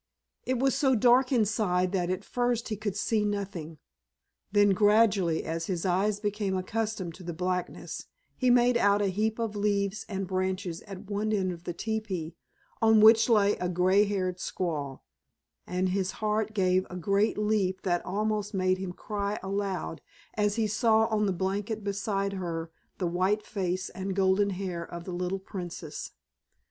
It 0.47 0.57
was 0.57 0.73
so 0.73 0.95
dark 0.95 1.31
inside 1.31 1.91
that 1.91 2.09
at 2.09 2.25
first 2.25 2.69
he 2.69 2.75
could 2.75 2.95
see 2.97 3.23
nothing; 3.23 3.77
then 4.51 4.71
gradually 4.71 5.43
as 5.43 5.67
his 5.67 5.85
eyes 5.85 6.19
became 6.19 6.57
accustomed 6.57 7.13
to 7.13 7.23
the 7.23 7.35
blackness 7.35 8.07
he 8.35 8.49
made 8.49 8.77
out 8.77 9.03
a 9.03 9.09
heap 9.13 9.37
of 9.37 9.55
leaves 9.55 10.03
and 10.09 10.25
branches 10.25 10.81
at 10.87 11.07
one 11.07 11.29
side 11.31 11.51
of 11.51 11.65
the 11.65 11.73
teepee, 11.73 12.35
on 12.81 12.99
which 12.99 13.29
lay 13.29 13.55
a 13.57 13.69
grey 13.69 14.05
haired 14.05 14.39
squaw, 14.39 15.01
and 15.67 15.89
his 15.89 16.13
heart 16.13 16.55
gave 16.55 16.83
a 16.89 16.95
great 16.95 17.37
leap 17.37 17.83
that 17.83 18.03
almost 18.03 18.55
made 18.55 18.79
him 18.79 18.93
cry 18.93 19.37
aloud 19.43 20.01
as 20.33 20.55
he 20.55 20.65
saw 20.65 21.05
on 21.09 21.27
the 21.27 21.31
blanket 21.31 21.83
beside 21.83 22.33
her 22.33 22.71
the 22.97 23.05
white 23.05 23.45
face 23.45 23.89
and 23.89 24.15
golden 24.15 24.49
hair 24.49 24.83
of 24.83 25.03
the 25.03 25.13
little 25.13 25.37
Princess. 25.37 26.09